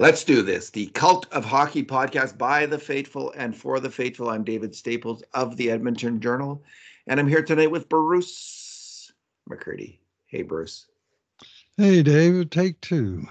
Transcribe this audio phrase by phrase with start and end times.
[0.00, 0.70] Let's do this.
[0.70, 4.28] The Cult of Hockey podcast by the faithful and for the faithful.
[4.28, 6.64] I'm David Staples of the Edmonton Journal,
[7.06, 9.12] and I'm here tonight with Bruce
[9.48, 9.98] McCurdy.
[10.26, 10.86] Hey, Bruce.
[11.76, 12.50] Hey, David.
[12.50, 13.24] Take two.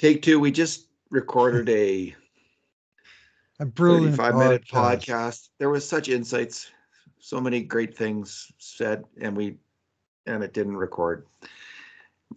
[0.00, 0.40] Take two.
[0.40, 2.16] We just recorded a,
[3.60, 5.50] a brilliant 35 minute podcast.
[5.60, 6.68] There was such insights,
[7.20, 9.54] so many great things said, and we
[10.26, 11.28] and it didn't record.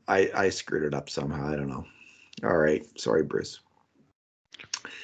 [0.07, 1.51] I I screwed it up somehow.
[1.51, 1.87] I don't know.
[2.43, 2.85] All right.
[2.99, 3.59] Sorry, Bruce.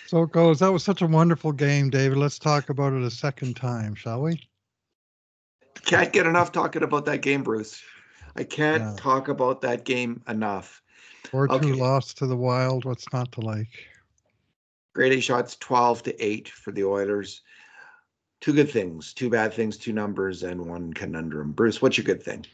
[0.07, 0.59] So it goes.
[0.59, 2.17] That was such a wonderful game, David.
[2.17, 4.41] Let's talk about it a second time, shall we?
[5.85, 7.81] Can't get enough talking about that game, Bruce.
[8.35, 8.95] I can't yeah.
[8.97, 10.81] talk about that game enough.
[11.25, 11.73] Four two okay.
[11.73, 12.85] loss to the Wild.
[12.85, 13.69] What's not to like?
[14.93, 17.41] Grade A shots, twelve to eight for the Oilers.
[18.41, 21.51] Two good things, two bad things, two numbers, and one conundrum.
[21.51, 22.45] Bruce, what's your good thing?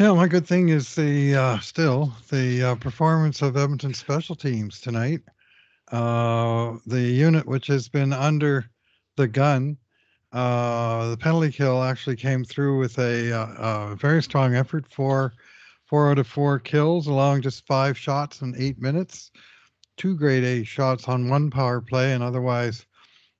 [0.00, 4.80] Yeah, my good thing is the uh, still the uh, performance of Edmonton special teams
[4.80, 5.20] tonight.
[5.92, 8.64] Uh, the unit which has been under
[9.18, 9.76] the gun,
[10.32, 15.34] uh, the penalty kill actually came through with a, uh, very strong effort for
[15.84, 19.30] four out of four kills, allowing just five shots in eight minutes,
[19.98, 22.86] two grade A shots on one power play, and otherwise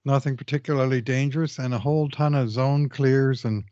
[0.04, 3.64] nothing particularly dangerous, and a whole ton of zone clears and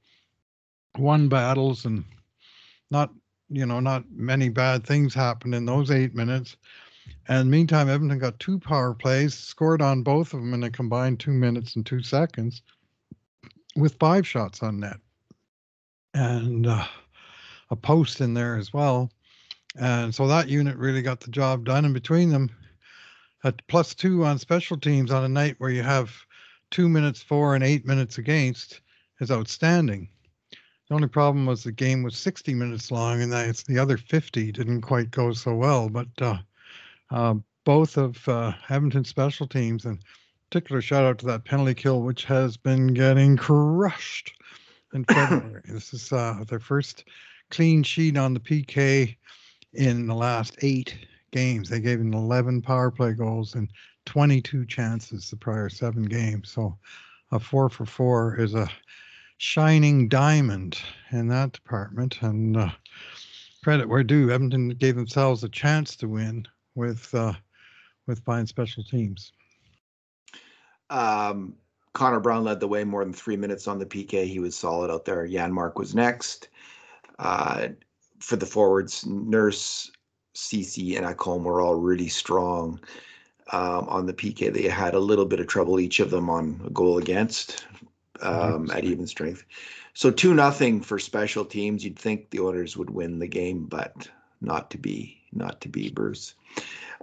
[0.96, 2.02] one battles and
[2.90, 3.12] not
[3.48, 6.56] you know not many bad things happened in those eight minutes.
[7.26, 11.20] And meantime, Edmonton got two power plays, scored on both of them in a combined
[11.20, 12.62] two minutes and two seconds,
[13.76, 14.98] with five shots on net,
[16.12, 16.84] and uh,
[17.70, 19.10] a post in there as well.
[19.78, 21.84] And so that unit really got the job done.
[21.84, 22.50] And between them,
[23.44, 26.12] at plus two on special teams on a night where you have
[26.70, 28.80] two minutes for and eight minutes against
[29.20, 30.08] is outstanding.
[30.88, 34.52] The only problem was the game was 60 minutes long, and that's the other 50
[34.52, 35.90] didn't quite go so well.
[35.90, 36.38] But uh,
[37.10, 40.02] uh, both of uh, Edmonton special teams, and
[40.50, 44.32] particular shout out to that penalty kill, which has been getting crushed
[44.94, 45.60] in February.
[45.66, 47.04] this is uh, their first
[47.50, 49.14] clean sheet on the PK
[49.74, 50.96] in the last eight
[51.32, 51.68] games.
[51.68, 53.70] They gave an 11 power play goals and
[54.06, 56.50] 22 chances the prior seven games.
[56.50, 56.78] So
[57.30, 58.70] a four for four is a
[59.38, 60.78] shining diamond
[61.10, 62.20] in that department.
[62.20, 62.70] And uh,
[63.64, 67.32] credit where due, Edmonton gave themselves a chance to win with uh,
[68.06, 69.32] with fine special teams.
[70.90, 71.54] Um,
[71.92, 74.26] Connor Brown led the way more than three minutes on the PK.
[74.26, 75.26] He was solid out there.
[75.26, 76.48] Janmark was next.
[77.18, 77.68] Uh,
[78.20, 79.90] for the forwards, Nurse,
[80.34, 82.80] Ceci, and Ekholm were all really strong
[83.52, 84.52] um, on the PK.
[84.52, 87.66] They had a little bit of trouble, each of them on a goal against
[88.22, 89.44] um, at even strength.
[89.94, 91.84] So two nothing for special teams.
[91.84, 94.08] You'd think the Oilers would win the game, but
[94.40, 95.16] not to be.
[95.32, 96.34] Not to be, Bruce.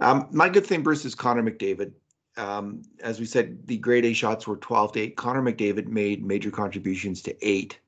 [0.00, 1.92] Um, my good thing, Bruce, is Connor McDavid.
[2.36, 5.16] Um, as we said, the grade A shots were 12 to 8.
[5.16, 7.78] Connor McDavid made major contributions to eight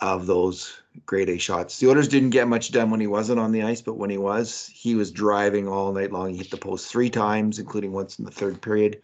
[0.00, 1.78] of those grade A shots.
[1.78, 4.18] The Oilers didn't get much done when he wasn't on the ice, but when he
[4.18, 6.30] was, he was driving all night long.
[6.30, 9.02] He hit the post three times, including once in the third period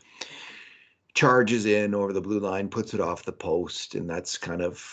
[1.14, 4.84] charges in over the blue line, puts it off the post, and that's kind of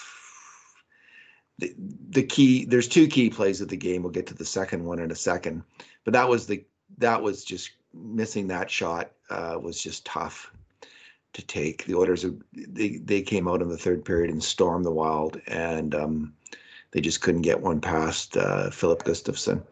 [1.57, 1.75] the
[2.09, 2.65] the key.
[2.65, 4.03] There's two key plays of the game.
[4.03, 5.63] We'll get to the second one in a second,
[6.05, 6.63] but that was the
[6.99, 10.51] that was just missing that shot uh, was just tough
[11.33, 11.85] to take.
[11.85, 15.95] The Oilers they they came out in the third period and stormed the Wild, and
[15.95, 16.33] um,
[16.91, 19.63] they just couldn't get one past uh, Filip Gustavsson.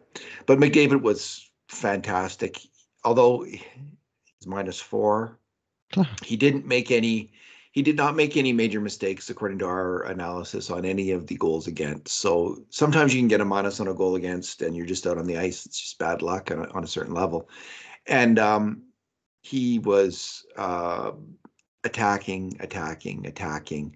[0.46, 2.60] But McDavid was fantastic,
[3.04, 3.60] although he's
[4.46, 5.38] minus four
[6.24, 7.30] he didn't make any
[7.72, 11.36] he did not make any major mistakes according to our analysis on any of the
[11.36, 12.18] goals against.
[12.18, 15.18] So sometimes you can get a minus on a goal against and you're just out
[15.18, 15.66] on the ice.
[15.66, 17.48] It's just bad luck on a, on a certain level.
[18.08, 18.82] And um,
[19.42, 21.12] he was uh,
[21.84, 23.94] attacking, attacking, attacking.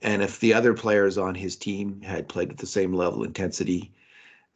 [0.00, 3.92] And if the other players on his team had played at the same level intensity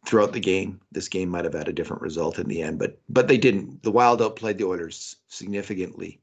[0.06, 2.79] throughout the game, this game might have had a different result in the end.
[2.79, 3.82] But but they didn't.
[3.82, 6.19] The Wild outplayed the Oilers significantly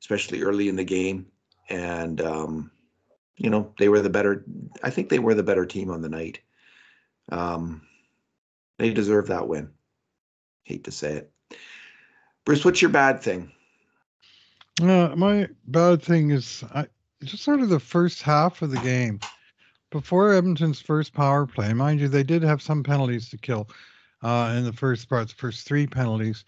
[0.00, 1.26] especially early in the game.
[1.68, 2.70] And um,
[3.36, 4.44] you know, they were the better.
[4.82, 6.40] I think they were the better team on the night.
[7.32, 7.82] Um,
[8.78, 9.70] they deserve that win.
[10.64, 11.32] Hate to say it.
[12.44, 13.50] Bruce, what's your bad thing?
[14.82, 16.86] Uh, my bad thing is I,
[17.22, 19.20] just sort of the first half of the game.
[19.90, 23.68] Before Edmonton's first power play, mind you, they did have some penalties to kill
[24.22, 26.44] uh, in the first part, the first three penalties.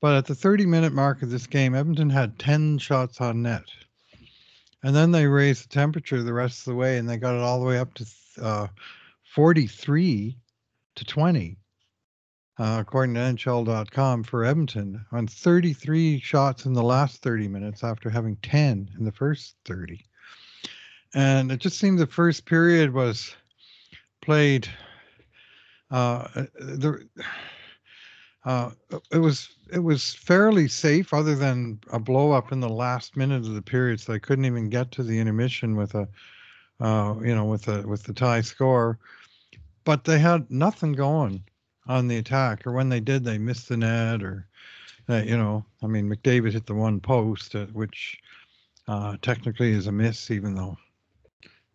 [0.00, 3.64] But at the 30 minute mark of this game, Edmonton had 10 shots on net.
[4.82, 7.42] And then they raised the temperature the rest of the way and they got it
[7.42, 8.06] all the way up to
[8.40, 8.66] uh,
[9.34, 10.36] 43
[10.96, 11.56] to 20.
[12.60, 18.10] uh, according to NHL.com for Edmonton, on 33 shots in the last 30 minutes after
[18.10, 20.04] having 10 in the first 30.
[21.14, 23.34] And it just seemed the first period was
[24.20, 24.68] played.
[25.90, 27.08] Uh, the
[28.44, 28.70] uh,
[29.12, 33.46] it was it was fairly safe, other than a blow up in the last minute
[33.46, 36.08] of the period, so they couldn't even get to the intermission with a,
[36.80, 38.98] uh, you know, with a with the tie score.
[39.84, 41.42] But they had nothing going
[41.86, 44.46] on the attack, or when they did, they missed the net, or
[45.08, 48.18] uh, you know, I mean, McDavid hit the one post, uh, which
[48.88, 50.78] uh, technically is a miss, even though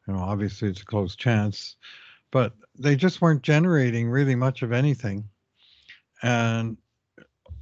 [0.08, 1.76] you know obviously it's a close chance.
[2.32, 5.30] But they just weren't generating really much of anything
[6.26, 6.76] and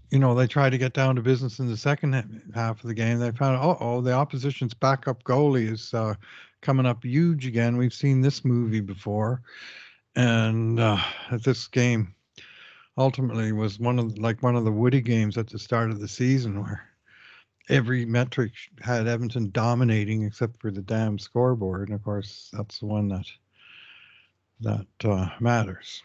[0.09, 2.93] you know they tried to get down to business in the second half of the
[2.93, 3.19] game.
[3.19, 6.15] They found, oh, oh, the opposition's backup goalie is uh,
[6.61, 7.77] coming up huge again.
[7.77, 9.41] We've seen this movie before,
[10.15, 10.97] and uh,
[11.43, 12.15] this game
[12.97, 16.07] ultimately was one of like one of the Woody games at the start of the
[16.07, 16.83] season where
[17.69, 22.85] every metric had Edmonton dominating except for the damn scoreboard, and of course that's the
[22.85, 23.25] one that
[24.61, 26.01] that uh, matters.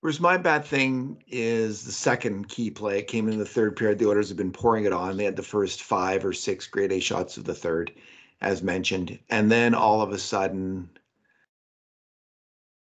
[0.00, 2.98] Whereas my bad thing is the second key play.
[2.98, 3.98] It came in the third period.
[3.98, 5.16] The Oilers have been pouring it on.
[5.16, 7.92] They had the first five or six grade A shots of the third,
[8.40, 9.18] as mentioned.
[9.30, 10.90] And then all of a sudden,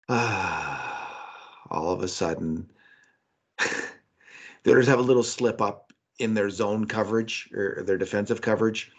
[0.10, 1.06] uh,
[1.70, 2.72] all of a sudden,
[3.60, 8.92] the Oilers have a little slip up in their zone coverage or their defensive coverage.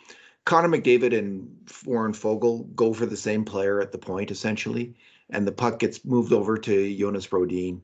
[0.44, 1.48] Connor McDavid and
[1.84, 4.94] Warren Foegele go for the same player at the point, essentially.
[5.30, 7.80] And the puck gets moved over to Jonas Brodin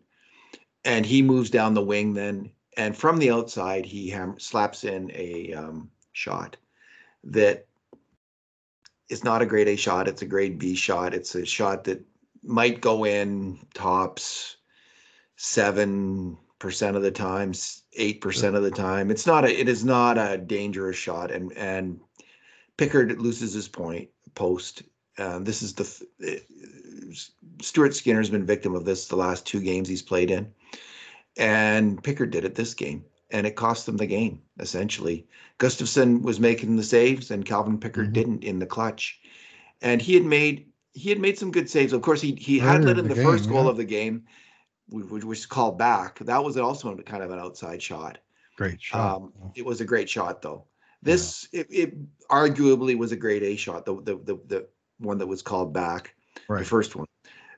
[0.85, 5.11] and he moves down the wing then, and from the outside he ham- slaps in
[5.15, 6.57] a um, shot
[7.25, 7.67] that
[9.09, 10.09] is not a grade A shot.
[10.09, 11.15] It's a grade B shot.
[11.15, 12.05] It's a shot that
[12.43, 14.57] might go in tops
[15.37, 19.11] seven percent of the times, eight percent of the time.
[19.11, 19.61] It's not a.
[19.61, 22.01] It is not a dangerous shot, and and
[22.77, 24.83] Pickard loses his point post.
[25.41, 27.15] This is the uh,
[27.61, 30.53] Stuart Skinner's been victim of this the last two games he's played in.
[31.39, 35.27] And Pickard did it this game, and it cost them the game essentially.
[35.59, 38.13] Gustavsson was making the saves, and Calvin Pickard mm-hmm.
[38.13, 39.21] didn't in the clutch.
[39.81, 41.93] And he had made he had made some good saves.
[41.93, 43.53] Of course, he he had let in the, the game, first yeah.
[43.53, 44.25] goal of the game,
[44.91, 46.19] which was called back.
[46.21, 48.19] That was also kind of an outside shot.
[48.57, 49.17] Great shot.
[49.17, 50.65] Um, it was a great shot, though.
[51.03, 51.61] This yeah.
[51.61, 53.85] it, it, arguably was a great A shot.
[53.85, 54.69] The, the the the
[54.99, 56.15] one that was called back,
[56.49, 56.59] right.
[56.59, 57.07] the first one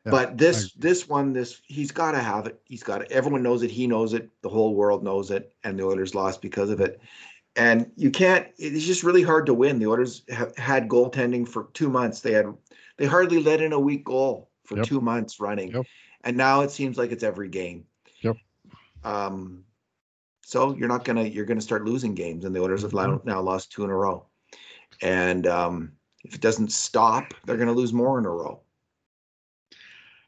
[0.05, 2.61] but this this one this he's got to have it.
[2.65, 5.79] He's got it everyone knows it he knows it the whole world knows it and
[5.79, 7.01] the oilers lost because of it.
[7.57, 9.79] And you can't it's just really hard to win.
[9.79, 12.21] The oilers have had goaltending for two months.
[12.21, 12.47] They had
[12.97, 14.87] they hardly let in a weak goal for yep.
[14.87, 15.73] two months running.
[15.73, 15.87] Yep.
[16.25, 17.85] and now it seems like it's every game.
[18.23, 18.37] Yep.
[19.05, 19.65] Um
[20.43, 23.29] so you're not gonna you're gonna start losing games and the oilers have mm-hmm.
[23.29, 24.25] now lost two in a row.
[25.03, 25.93] And um
[26.25, 28.63] if it doesn't stop they're gonna lose more in a row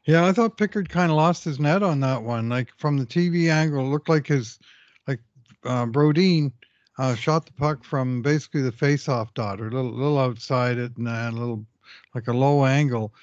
[0.05, 2.49] yeah, I thought Pickard kind of lost his net on that one.
[2.49, 4.59] Like from the TV angle, it looked like his
[5.07, 5.19] like
[5.63, 6.51] uh, Brodin
[6.97, 10.95] uh, shot the puck from basically the face-off dot, or a little, little outside it,
[10.97, 11.65] and a little
[12.13, 13.13] like a low angle,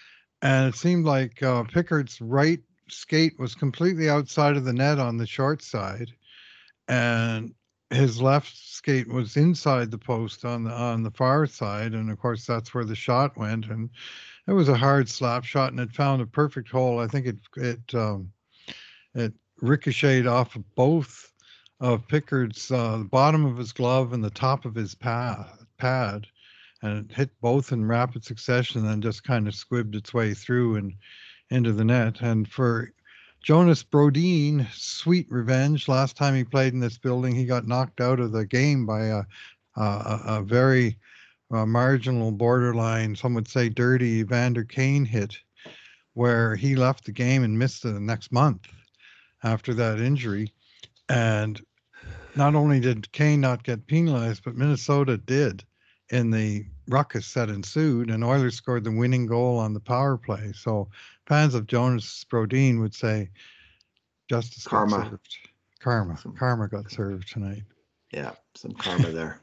[0.42, 5.16] and it seemed like uh, Pickard's right skate was completely outside of the net on
[5.16, 6.10] the short side,
[6.88, 7.54] and
[7.90, 12.18] his left skate was inside the post on the on the far side, and of
[12.18, 13.90] course that's where the shot went, and
[14.50, 16.98] it was a hard slap shot and it found a perfect hole.
[16.98, 18.32] I think it it um,
[19.14, 21.32] it ricocheted off of both
[21.78, 25.46] of Pickard's uh, the bottom of his glove and the top of his pad,
[25.78, 26.26] pad,
[26.82, 30.34] and it hit both in rapid succession, and then just kind of squibbed its way
[30.34, 30.94] through and
[31.50, 32.20] into the net.
[32.20, 32.92] And for
[33.44, 35.86] Jonas Brodin, sweet revenge.
[35.86, 39.04] Last time he played in this building, he got knocked out of the game by
[39.04, 39.22] a
[39.76, 40.98] a, a very
[41.50, 45.36] uh, marginal, borderline, some would say dirty Evander Kane hit,
[46.14, 48.68] where he left the game and missed the next month
[49.42, 50.52] after that injury.
[51.08, 51.60] And
[52.36, 55.64] not only did Kane not get penalized, but Minnesota did
[56.10, 60.52] in the ruckus that ensued, and Oilers scored the winning goal on the power play.
[60.54, 60.88] So
[61.26, 63.30] fans of Jonas Brodin would say
[64.28, 65.18] justice karma.
[65.80, 66.18] Karma.
[66.38, 67.62] Karma got served tonight.
[68.12, 69.40] Yeah, some karma there.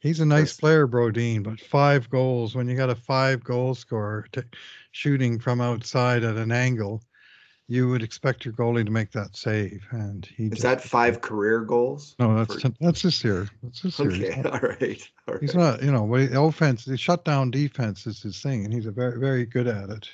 [0.00, 4.26] He's a nice player, Brodin, but five goals when you got a five goal scorer
[4.30, 4.42] t-
[4.92, 7.02] shooting from outside at an angle,
[7.66, 9.84] you would expect your goalie to make that save.
[9.90, 12.14] And he is that five career goals?
[12.18, 12.70] No, that's for...
[12.80, 13.48] that's this year.
[13.62, 14.10] That's this year.
[14.10, 15.10] Okay, all right.
[15.26, 15.40] all right.
[15.40, 19.18] He's not, you know, offense, the shutdown defense is his thing, and he's a very
[19.18, 20.08] very good at it.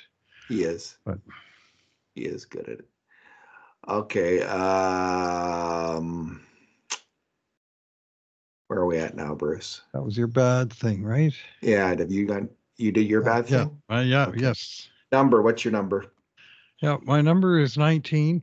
[0.47, 0.97] He is.
[1.05, 1.19] But
[2.15, 2.89] He is good at it.
[3.87, 6.41] Okay, um,
[8.67, 9.81] where are we at now, Bruce?
[9.93, 11.33] That was your bad thing, right?
[11.61, 12.43] Yeah, have you got,
[12.77, 13.81] you did your bad Yeah, thing?
[13.91, 14.41] uh, yeah, Okay.
[14.41, 14.89] yes.
[15.11, 16.11] Number, what's your number?
[16.81, 18.41] Yeah, my number is 19.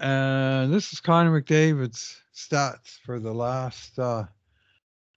[0.00, 4.24] And this is Connor McDavid's stats for the last, uh,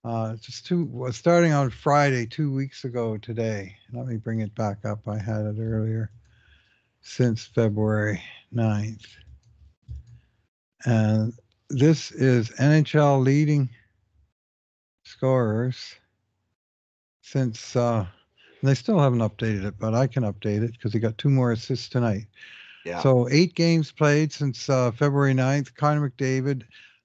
[0.04, 3.74] uh, just two, starting on Friday, two weeks ago today.
[3.92, 5.08] Let me bring it back up.
[5.08, 6.10] I had it earlier.
[7.00, 8.22] Since February
[8.54, 9.06] 9th.
[10.86, 11.32] And
[11.70, 13.68] this is NHL leading
[15.24, 15.94] scorers
[17.22, 18.04] since, uh,
[18.62, 21.52] they still haven't updated it, but I can update it because he got two more
[21.52, 22.26] assists tonight.
[22.84, 25.74] Yeah, So eight games played since uh, February 9th.
[25.76, 26.64] Connor McDavid,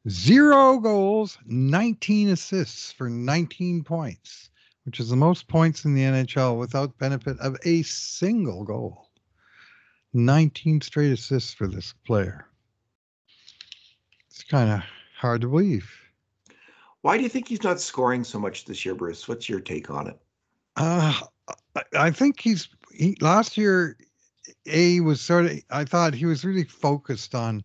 [0.09, 4.49] zero goals, 19 assists for 19 points,
[4.83, 9.07] which is the most points in the NHL without benefit of a single goal.
[10.11, 12.45] 19 straight assists for this player.
[14.29, 14.81] It's kind of
[15.15, 15.89] hard to believe.
[17.01, 19.27] Why do you think he's not scoring so much this year, Bruce?
[19.27, 20.19] What's your take on it?
[20.75, 21.13] Uh,
[21.95, 23.97] I, think he's he last year.
[24.65, 25.59] A was sort of.
[25.69, 27.63] I thought he was really focused on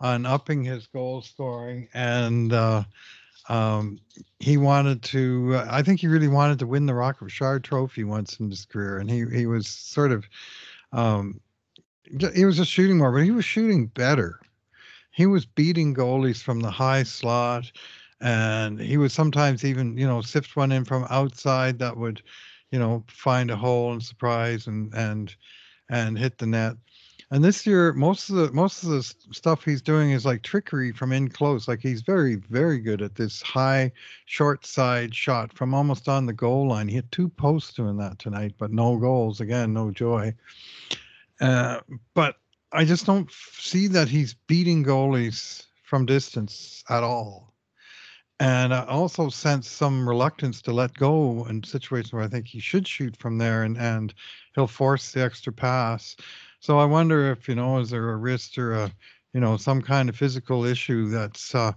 [0.00, 2.84] on upping his goal scoring, and uh,
[3.48, 3.98] um,
[4.38, 5.56] he wanted to.
[5.56, 8.66] Uh, I think he really wanted to win the Rocket Richard Trophy once in his
[8.66, 10.24] career, and he he was sort of.
[10.92, 11.40] Um,
[12.34, 14.40] he was just shooting more, but he was shooting better.
[15.10, 17.72] He was beating goalies from the high slot,
[18.20, 22.22] and he would sometimes even you know sift one in from outside that would
[22.70, 25.34] you know find a hole and surprise and and
[25.90, 26.76] and hit the net.
[27.30, 30.92] And this year most of the most of the stuff he's doing is like trickery
[30.92, 31.68] from in close.
[31.68, 33.92] Like he's very very good at this high
[34.26, 36.88] short side shot from almost on the goal line.
[36.88, 39.40] He hit two posts doing that tonight but no goals.
[39.40, 40.34] Again no joy.
[41.40, 41.80] Uh,
[42.14, 42.36] but
[42.72, 47.52] i just don't see that he's beating goalies from distance at all
[48.38, 52.60] and I also sense some reluctance to let go in situations where I think he
[52.60, 54.12] should shoot from there and, and
[54.54, 56.16] he'll force the extra pass.
[56.60, 58.92] So I wonder if, you know, is there a wrist or a,
[59.32, 61.72] you know, some kind of physical issue that's uh,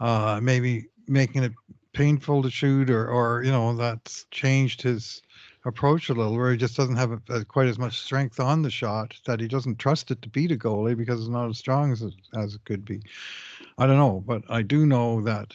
[0.00, 1.52] uh, maybe making it
[1.94, 5.22] painful to shoot or, or, you know, that's changed his
[5.64, 8.70] approach a little where he just doesn't have uh quite as much strength on the
[8.70, 11.92] shot that he doesn't trust it to beat a goalie because it's not as strong
[11.92, 13.00] as it, as it could be.
[13.76, 15.52] I don't know, but I do know that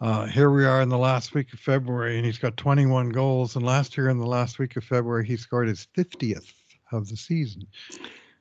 [0.00, 3.56] uh, here we are in the last week of February, and he's got 21 goals.
[3.56, 6.52] And last year, in the last week of February, he scored his 50th
[6.92, 7.66] of the season.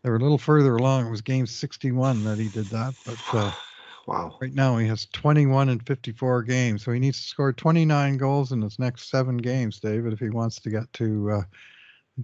[0.03, 1.07] They were a little further along.
[1.07, 2.93] It was game 61 that he did that.
[3.05, 3.51] But uh,
[4.05, 4.37] Wow.
[4.41, 6.83] right now, he has 21 in 54 games.
[6.83, 10.29] So he needs to score 29 goals in his next seven games, David, if he
[10.29, 11.43] wants to get to uh,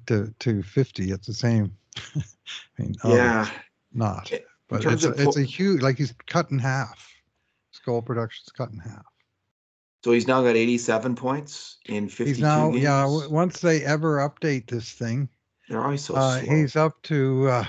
[0.08, 1.72] to to 50 at the same.
[2.16, 2.22] I
[2.78, 3.50] mean, oh, Yeah,
[3.94, 4.30] not.
[4.68, 7.12] But it's a, it's a huge, like he's cut in half.
[7.72, 9.06] His goal production's cut in half.
[10.04, 12.84] So he's now got eighty-seven points in fifty-two He's now, games.
[12.84, 15.30] yeah, w- once they ever update this thing,
[15.68, 16.56] They're always so uh, slow.
[16.56, 17.66] he's up to, uh,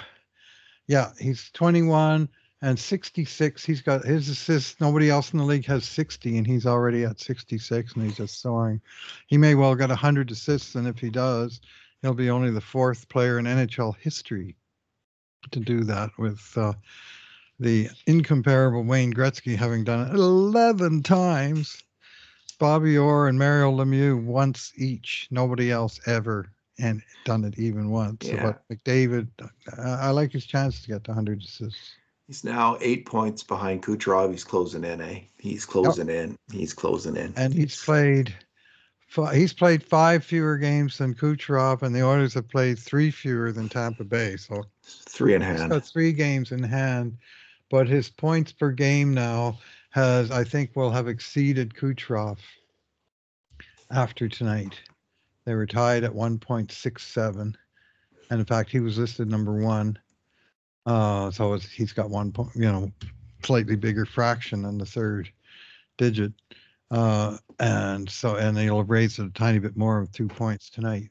[0.87, 2.29] yeah, he's 21
[2.63, 3.65] and 66.
[3.65, 4.81] He's got his assists.
[4.81, 8.41] Nobody else in the league has 60, and he's already at 66, and he's just
[8.41, 8.81] soaring.
[9.27, 11.61] He may well get 100 assists, and if he does,
[12.03, 14.57] he'll be only the fourth player in NHL history
[15.51, 16.75] to do that with uh,
[17.59, 21.83] the incomparable Wayne Gretzky having done it 11 times.
[22.61, 25.27] Bobby Orr and Mario Lemieux once each.
[25.33, 28.27] Nobody else ever and done it even once.
[28.27, 28.53] So, Yeah.
[28.69, 29.49] But McDavid, uh,
[29.83, 31.97] I like his chance to get to 100 assists.
[32.29, 34.31] He's now eight points behind Kucherov.
[34.31, 35.21] He's closing in, eh?
[35.39, 36.37] He's closing in.
[36.53, 37.33] He's closing in.
[37.37, 38.33] And he's played.
[39.33, 43.69] He's played five fewer games than Kucherov, and the Oilers have played three fewer than
[43.69, 44.37] Tampa Bay.
[44.37, 45.73] So three in He's hand.
[45.73, 47.19] got three games in hand,
[47.71, 49.59] but his points per game now
[49.91, 52.39] has, I think, will have exceeded Kucherov
[53.91, 54.81] after tonight.
[55.45, 57.55] They were tied at 1.67,
[58.31, 59.99] and in fact, he was listed number one.
[60.87, 62.91] Uh, so he's got one point, you know,
[63.43, 65.31] slightly bigger fraction than the third
[65.99, 66.33] digit.
[66.91, 70.71] Uh, and so, and he'll have raised it a tiny bit more with two points
[70.71, 71.11] tonight.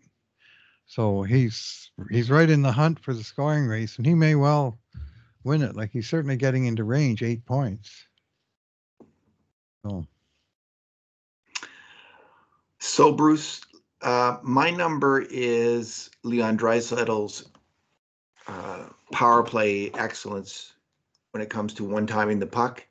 [0.87, 4.79] So he's he's right in the hunt for the scoring race, and he may well
[5.43, 5.75] win it.
[5.75, 8.07] Like he's certainly getting into range, eight points.
[9.85, 10.05] So
[12.79, 13.61] So Bruce,
[14.01, 17.49] uh, my number is Leon Draisaitl's
[18.47, 20.73] uh, power play excellence
[21.31, 22.85] when it comes to one timing the puck.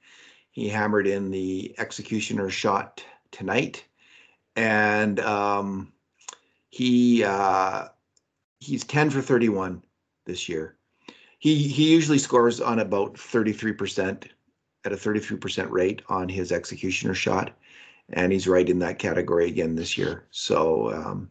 [0.50, 3.85] He hammered in the executioner shot tonight,
[4.57, 5.92] and um,
[6.71, 7.88] he uh,
[8.61, 9.83] he's ten for thirty one
[10.26, 10.76] this year.
[11.38, 14.28] he he usually scores on about 33%
[14.92, 17.57] at a 33% rate on his executioner shot
[18.11, 21.28] and he's right in that category again this year so um,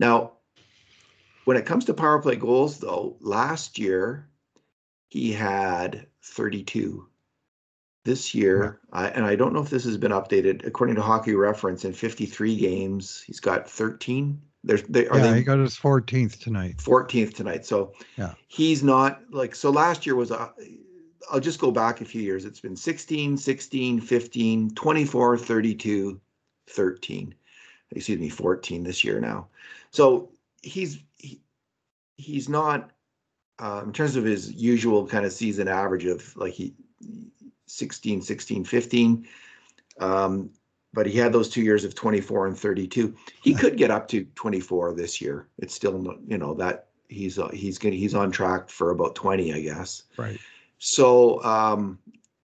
[0.00, 0.32] now
[1.44, 4.28] when it comes to power play goals though last year
[5.08, 7.06] he had 32
[8.04, 11.34] this year I, and i don't know if this has been updated according to hockey
[11.34, 15.76] reference in 53 games he's got 13 there's they are Yeah, they he got his
[15.76, 16.78] 14th tonight.
[16.78, 17.64] 14th tonight.
[17.64, 18.34] So Yeah.
[18.48, 20.52] he's not like so last year was a
[21.30, 22.44] I'll just go back a few years.
[22.44, 26.20] It's been 16, 16, 15, 24, 32,
[26.68, 27.34] 13.
[27.90, 29.48] Excuse me, 14 this year now.
[29.90, 30.30] So
[30.62, 31.40] he's he,
[32.16, 32.90] he's not
[33.58, 36.74] um, in terms of his usual kind of season average of like he
[37.66, 39.26] 16, 16, 15.
[40.00, 40.50] Um,
[40.94, 43.14] but he had those two years of 24 and 32.
[43.42, 45.48] He could get up to 24 this year.
[45.58, 49.52] It's still, you know, that he's uh, he's gonna he's on track for about 20,
[49.52, 50.04] I guess.
[50.16, 50.38] Right.
[50.78, 51.98] So um,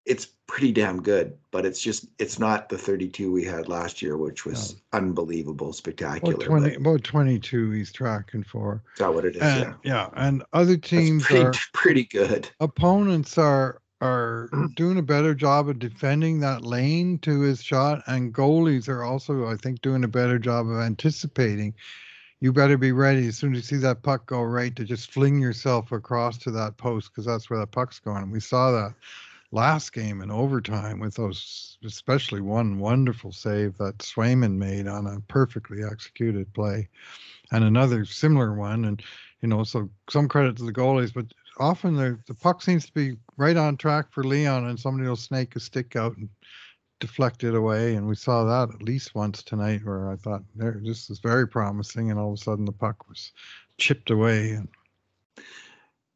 [0.04, 4.16] it's pretty damn good, but it's just it's not the 32 we had last year,
[4.16, 6.34] which was unbelievable, spectacular.
[6.34, 8.82] About 20, about 22 he's tracking for.
[8.94, 9.42] Is that what it is?
[9.42, 10.08] And, yeah, yeah.
[10.14, 12.48] And other teams pretty are, pretty good.
[12.60, 18.02] opponents are, are doing a better job of defending that lane to his shot.
[18.06, 21.74] And goalies are also, I think, doing a better job of anticipating.
[22.44, 25.10] You better be ready as soon as you see that puck go right to just
[25.10, 28.24] fling yourself across to that post because that's where that puck's going.
[28.24, 28.92] And we saw that
[29.50, 35.20] last game in overtime with those, especially one wonderful save that Swayman made on a
[35.20, 36.86] perfectly executed play,
[37.50, 38.84] and another similar one.
[38.84, 39.02] And
[39.40, 41.24] you know, so some credit to the goalies, but
[41.58, 45.16] often the the puck seems to be right on track for Leon, and somebody will
[45.16, 46.28] snake a stick out and
[47.00, 47.94] deflect it away.
[47.96, 51.46] And we saw that at least once tonight, where I thought, there, this is very
[51.46, 53.32] promising, and all of a sudden the puck was
[53.78, 54.50] chipped away.
[54.50, 54.68] And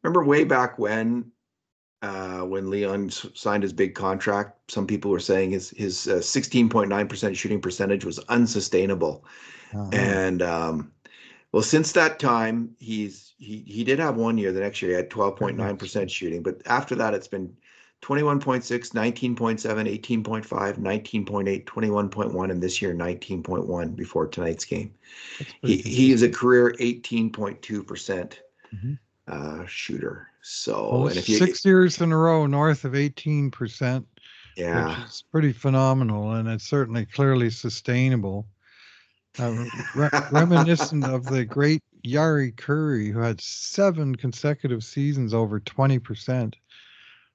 [0.02, 1.32] Remember way back when,
[2.02, 7.36] uh, when Leon signed his big contract, some people were saying his his uh, 16.9%
[7.36, 9.24] shooting percentage was unsustainable.
[9.74, 10.92] uh, And um,
[11.52, 14.52] well, since that time, he's he he did have one year.
[14.52, 17.56] The next year, he had 12.9% shooting, but after that, it's been
[18.02, 24.94] 21.6, 19.7, 18.5, 19.8, 21.1, and this year 19.1 before tonight's game.
[25.62, 28.38] He he is a career 18.2%
[28.74, 28.98] Mhm.
[29.26, 30.28] uh, shooter.
[30.42, 34.06] So, Well, and if you six years in a row north of 18%.
[34.56, 38.46] yeah, which is pretty phenomenal, and it's certainly clearly sustainable.
[39.38, 46.54] Uh, re- reminiscent of the great Jari Kurri, who had seven consecutive seasons over 20%,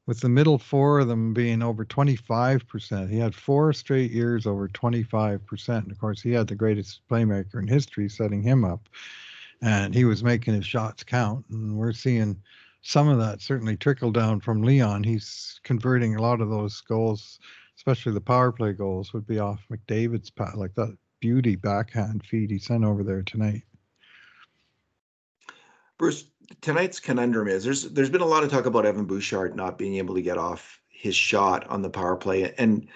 [0.05, 3.09] with the middle four of them being over 25%.
[3.09, 5.69] He had four straight years over 25%.
[5.69, 8.89] And of course, he had the greatest playmaker in history setting him up,
[9.61, 11.45] and he was making his shots count.
[11.49, 12.41] And we're seeing
[12.81, 15.03] some of that certainly trickle down from Leon.
[15.03, 17.39] He's converting a lot of those goals,
[17.77, 22.51] especially the power play goals, would be off McDavid's pat, like that beauty backhand feed
[22.51, 23.63] he sent over there tonight.
[25.97, 26.25] Bruce,
[26.61, 29.95] tonight's conundrum is there's there's been a lot of talk about Evan Bouchard not being
[29.95, 32.87] able to get off his shot on the power play, and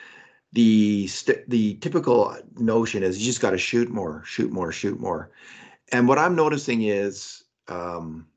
[0.54, 5.00] the st- the typical notion is you just got to shoot more, shoot more, shoot
[5.00, 5.32] more.
[5.92, 8.28] And what I'm noticing is um,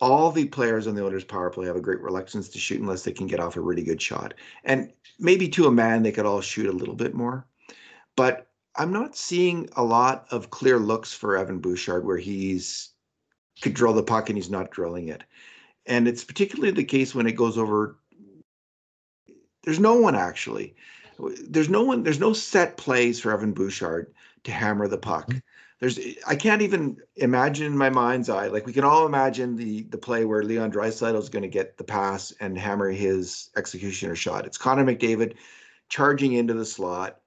[0.00, 3.02] all the players on the Oilers power play have a great reluctance to shoot unless
[3.02, 4.34] they can get off a really good shot.
[4.64, 7.46] And maybe to a man they could all shoot a little bit more,
[8.16, 12.90] but I'm not seeing a lot of clear looks for Evan Bouchard where he's
[13.60, 15.24] could drill the puck and he's not drilling it.
[15.86, 17.96] And it's particularly the case when it goes over.
[19.64, 20.74] There's no one actually.
[21.48, 22.02] There's no one.
[22.02, 25.28] There's no set plays for Evan Bouchard to hammer the puck.
[25.28, 25.42] Mhm.
[25.80, 25.98] There's.
[26.26, 28.48] I can't even imagine in my mind's eye.
[28.48, 31.76] Like we can all imagine the the play where Leon Draisaitl is going to get
[31.76, 34.46] the pass and hammer his executioner shot.
[34.46, 35.34] It's Connor McDavid
[35.88, 37.20] charging into the slot,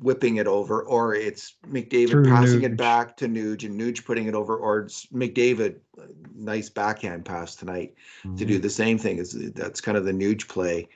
[0.00, 4.34] whipping it over, or it's McDavid passing it back to Nuge and Nuge putting it
[4.34, 7.94] over, or it's McDavid, uh, nice backhand pass tonight
[8.36, 9.18] to do the same thing.
[9.18, 10.88] Is that's kind of the Nuge play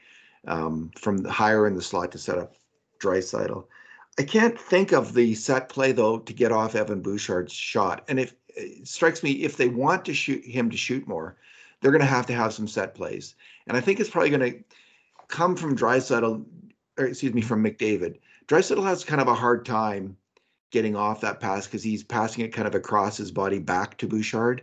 [0.47, 2.57] um, from the higher in the slot to set up
[3.01, 3.65] Draisaitl.
[4.19, 8.05] I can't think of the set play though to get off Evan Bouchard's shot.
[8.09, 11.37] And if it strikes me, if they want to shoot him to shoot more,
[11.81, 13.35] they're going to have to have some set plays.
[13.67, 14.65] And I think it's probably going to
[15.29, 16.45] come from Draisaitl,
[16.99, 18.19] or excuse me, from McDavid.
[18.47, 20.17] Draisaitl has kind of a hard time
[20.71, 24.07] getting off that pass because he's passing it kind of across his body back to
[24.07, 24.63] Bouchard,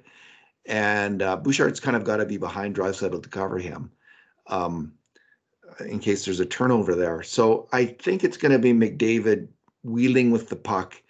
[0.66, 3.92] and uh, Bouchard's kind of got to be behind Draisaitl to cover him.
[4.48, 4.94] Um,
[5.80, 7.24] in case there's a turnover there.
[7.24, 9.48] So I think it's going to be McDavid
[9.84, 11.02] wheeling with the puck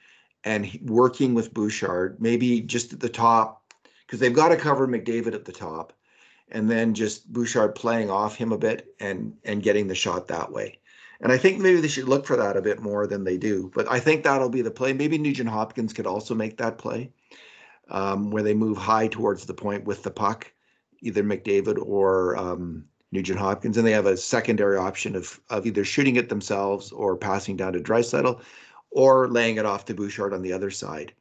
[0.44, 3.74] and he- working with Bouchard, maybe just at the top,
[4.06, 5.94] because they've got to cover McDavid at the top,
[6.50, 10.52] and then just Bouchard playing off him a bit and and getting the shot that
[10.52, 10.80] way.
[11.22, 13.72] And I think maybe they should look for that a bit more than they do.
[13.74, 14.92] But I think that'll be the play.
[14.92, 17.12] Maybe Nugent Hopkins could also make that play,
[17.90, 20.52] um, where they move high towards the point with the puck,
[21.02, 25.86] either McDavid or um, Nugent Hopkins, and they have a secondary option of of either
[25.86, 28.42] shooting it themselves or passing down to Draisaitl,
[28.90, 31.14] or laying it off to Bouchard on the other side.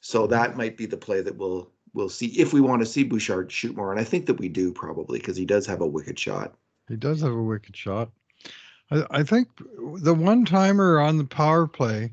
[0.00, 3.04] So that might be the play that we'll we'll see if we want to see
[3.04, 5.86] Bouchard shoot more, and I think that we do probably because he does have a
[5.86, 6.56] wicked shot.
[6.88, 8.10] He does have a wicked shot.
[8.90, 9.48] I, I think
[10.00, 12.12] the one timer on the power play,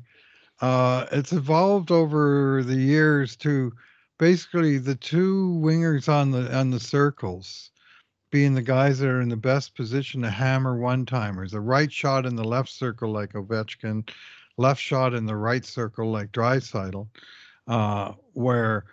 [0.60, 3.72] uh, it's evolved over the years to
[4.18, 7.70] basically the two wingers on the on the circles
[8.30, 11.54] being the guys that are in the best position to hammer one timers.
[11.54, 14.08] A right shot in the left circle like Ovechkin,
[14.56, 17.06] left shot in the right circle like Draisaitl,
[17.68, 18.86] uh, where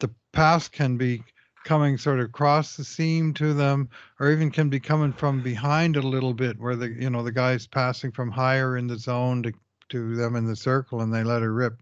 [0.00, 1.22] the pass can be
[1.64, 3.88] coming sort of across the seam to them,
[4.20, 7.32] or even can be coming from behind a little bit, where the you know the
[7.32, 9.52] guy's passing from higher in the zone to
[9.90, 11.80] to them in the circle, and they let her rip.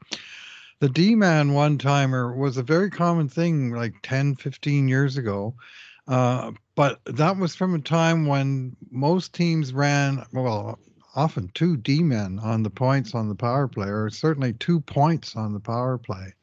[0.80, 5.54] The D man one timer was a very common thing like 10, 15 years ago.
[6.06, 10.78] Uh, but that was from a time when most teams ran, well,
[11.14, 15.34] often two D men on the points on the power play, or certainly two points
[15.34, 16.34] on the power play.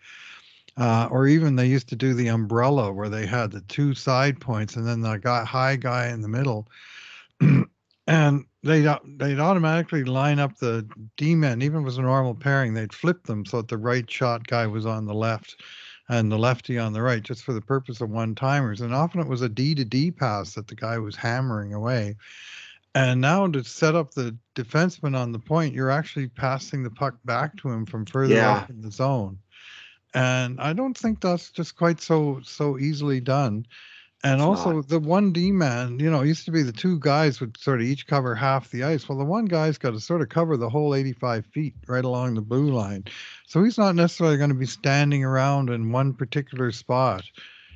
[0.75, 4.39] Uh, or even they used to do the umbrella where they had the two side
[4.41, 6.67] points and then the guy, high guy in the middle.
[8.07, 12.33] and they'd, they'd automatically line up the D men, even if it was a normal
[12.33, 15.62] pairing, they'd flip them so that the right shot guy was on the left
[16.09, 18.81] and the lefty on the right, just for the purpose of one timers.
[18.81, 22.15] And often it was a D to D pass that the guy was hammering away.
[22.95, 27.15] And now to set up the defenseman on the point, you're actually passing the puck
[27.25, 28.57] back to him from further Yeah.
[28.57, 29.38] up in the zone
[30.13, 33.65] and I don't think that's just quite so so easily done.
[34.26, 34.88] And It's also not.
[34.88, 37.88] the one D man, you know, used to be the two guys would sort of
[37.88, 39.10] each cover half the ice.
[39.10, 42.36] Well, the one guy's got to sort of cover the whole 85 feet right along
[42.36, 43.04] the blue line.
[43.47, 47.26] So he's not necessarily going to be standing around in one particular spot,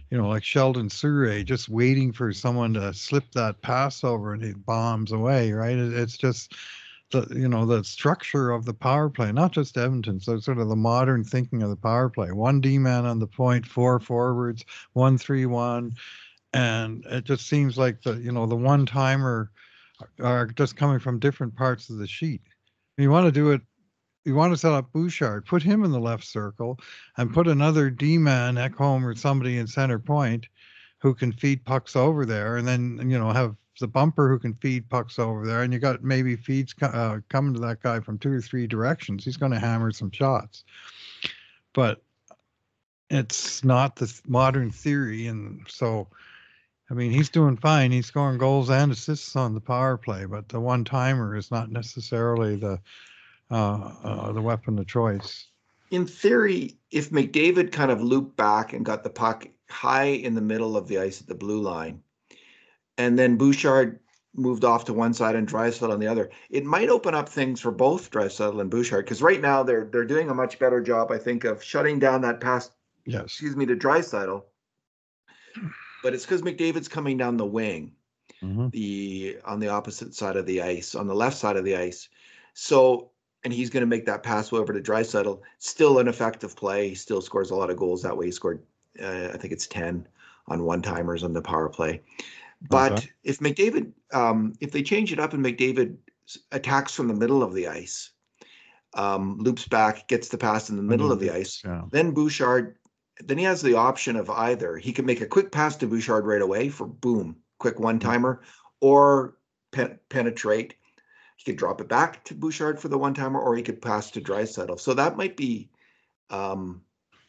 [0.10, 4.42] you know, like Sheldon Souray, just waiting for someone to slip that pass over and
[4.44, 5.78] he bombs away, right?
[5.78, 6.54] It's just
[7.12, 10.20] the you know the structure of the power play, not just Edmonton.
[10.20, 13.28] So sort of the modern thinking of the power play: one D man on the
[13.28, 15.94] point, four forwards, one three one,
[16.54, 19.52] and it just seems like the you know the one timer
[20.22, 22.42] are just coming from different parts of the sheet.
[22.98, 23.62] You want to do it.
[24.26, 26.78] You want to set up Bouchard, put him in the left circle,
[27.18, 30.48] and put another D man, Ekholm or somebody in center point,
[31.00, 34.54] who can feed pucks over there, and then you know have the bumper who can
[34.56, 38.18] feed pucks over there, and you got maybe feeds uh, coming to that guy from
[38.18, 39.24] two or three directions.
[39.24, 40.64] He's going to hammer some shots,
[41.74, 42.02] but
[43.10, 46.08] it's not the modern theory, and so.
[46.90, 47.92] I mean, he's doing fine.
[47.92, 51.70] He's scoring goals and assists on the power play, but the one timer is not
[51.70, 52.80] necessarily the
[53.52, 55.48] uh, uh, the weapon of choice.
[55.92, 60.42] in theory, if McDavid kind of looped back and got the puck high in the
[60.42, 62.02] middle of the ice at the blue line,
[62.98, 64.00] and then Bouchard
[64.36, 67.60] moved off to one side and Draisaitl on the other, it might open up things
[67.60, 71.12] for both Draisaitl and Bouchard because right now they're they're doing a much better job,
[71.12, 72.72] I think, of shutting down that pass.
[73.06, 73.24] Yes.
[73.24, 74.44] Excuse me, to Draisaitl.
[76.04, 77.94] But it's because McDavid's coming down the wing
[78.44, 78.72] Mhm.
[78.72, 82.08] the on the opposite side of the ice, on the left side of the ice.
[82.54, 83.10] So,
[83.44, 85.40] and he's going to make that pass over to Draisaitl.
[85.58, 86.90] Still an effective play.
[86.90, 88.28] He still scores a lot of goals that way.
[88.28, 88.62] He scored,
[89.02, 90.08] uh, I think it's ten
[90.48, 92.02] on one timers on the power play.
[92.62, 93.10] But Okay.
[93.24, 95.98] if McDavid, um, if they change it up and McDavid
[96.52, 98.12] attacks from the middle of the ice,
[98.94, 101.84] um, loops back, gets the pass in the middle of the ice, Yeah.
[101.92, 102.78] then Bouchard,
[103.24, 106.26] then he has the option of either he can make a quick pass to Bouchard
[106.26, 108.42] right away for boom, quick one timer,
[108.82, 109.38] or
[109.72, 110.76] pen- penetrate.
[111.38, 114.10] He could drop it back to Bouchard for the one timer, or he could pass
[114.12, 114.80] to Draisaitl.
[114.80, 115.70] So that might be
[116.30, 116.82] um,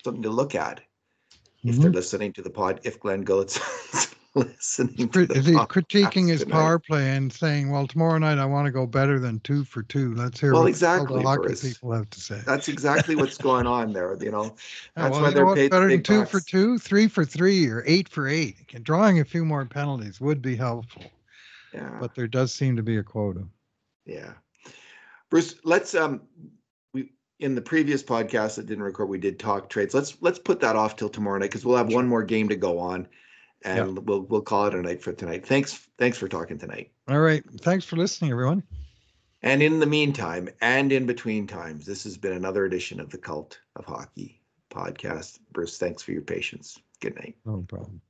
[0.02, 0.80] something to look at
[1.62, 1.94] if they're Mhm.
[1.94, 2.80] listening to the pod.
[2.82, 3.48] If Glenn Gillett
[3.94, 6.52] is listening to Crit- the Is he podcast critiquing his tonight.
[6.52, 9.82] power play and saying, "Well, tomorrow night I want to go better than two for
[9.82, 10.14] two.
[10.14, 13.66] Let's hear Well, what the exactly, hockey people have to say." That's exactly what's going
[13.66, 14.16] on there.
[14.20, 14.54] You know,
[14.94, 18.08] that's well, why they're paid better than two for two, three for three, or eight
[18.08, 18.56] for eight.
[18.84, 21.04] Drawing a few more penalties would be helpful,
[21.72, 21.96] yeah.
[22.00, 23.44] but there does seem to be a quota.
[24.04, 24.32] Yeah.
[25.30, 26.22] Bruce, let's um
[26.92, 29.94] we in the previous podcast that didn't record, we did talk trades.
[29.94, 32.56] Let's let's put that off till tomorrow night because we'll have one more game to
[32.56, 33.08] go on
[33.62, 35.46] and we'll we'll call it a night for tonight.
[35.46, 36.90] Thanks thanks for talking tonight.
[37.08, 38.62] All right, thanks for listening, everyone.
[39.42, 43.18] And in the meantime, and in between times, this has been another edition of the
[43.18, 44.40] Cult of Hockey
[44.70, 45.38] podcast.
[45.52, 46.78] Bruce, thanks for your patience.
[47.00, 47.36] Good night.
[47.44, 48.00] No problem.